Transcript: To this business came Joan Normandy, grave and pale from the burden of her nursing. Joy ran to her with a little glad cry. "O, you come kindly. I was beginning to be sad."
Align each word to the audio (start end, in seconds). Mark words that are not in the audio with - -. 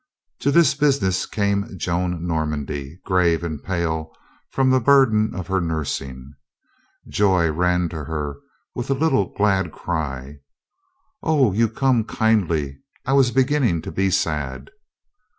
To 0.39 0.49
this 0.49 0.73
business 0.73 1.27
came 1.27 1.77
Joan 1.77 2.25
Normandy, 2.25 2.99
grave 3.05 3.43
and 3.43 3.61
pale 3.61 4.11
from 4.49 4.71
the 4.71 4.79
burden 4.79 5.35
of 5.35 5.45
her 5.45 5.61
nursing. 5.61 6.33
Joy 7.07 7.51
ran 7.51 7.87
to 7.89 8.05
her 8.05 8.37
with 8.73 8.89
a 8.89 8.95
little 8.95 9.31
glad 9.31 9.71
cry. 9.71 10.39
"O, 11.21 11.51
you 11.53 11.69
come 11.69 12.03
kindly. 12.03 12.79
I 13.05 13.13
was 13.13 13.29
beginning 13.29 13.83
to 13.83 13.91
be 13.91 14.09
sad." 14.09 14.71